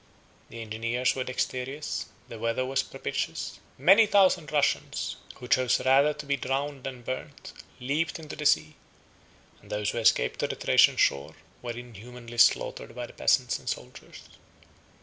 [0.49, 6.25] The engineers were dexterous; the weather was propitious; many thousand Russians, who chose rather to
[6.25, 8.73] be drowned than burnt, leaped into the sea;
[9.61, 13.69] and those who escaped to the Thracian shore were inhumanly slaughtered by the peasants and
[13.69, 14.23] soldiers.